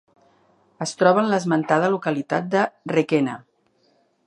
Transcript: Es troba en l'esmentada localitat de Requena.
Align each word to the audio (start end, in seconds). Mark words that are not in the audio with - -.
Es 0.85 0.93
troba 1.01 1.21
en 1.23 1.29
l'esmentada 1.33 1.91
localitat 1.97 2.49
de 2.57 2.65
Requena. 2.95 3.39